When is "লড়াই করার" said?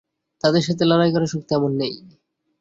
0.85-1.31